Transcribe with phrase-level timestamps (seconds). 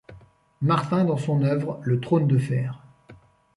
[0.63, 2.81] Martin dans son œuvre Le Trône de fer.